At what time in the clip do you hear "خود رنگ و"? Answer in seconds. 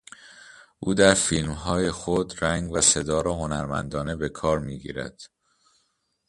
1.91-2.81